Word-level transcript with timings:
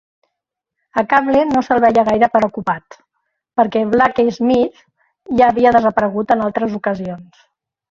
A 1.01 1.01
Cable 1.09 1.43
no 1.49 1.61
se'l 1.67 1.81
veia 1.83 2.03
gaire 2.07 2.29
preocupat, 2.37 2.97
perquè 3.61 3.85
Blaquesmith 3.93 4.83
ja 5.43 5.53
havia 5.53 5.77
desaparegut 5.79 6.37
en 6.39 6.45
altres 6.49 6.77
ocasions. 6.83 7.49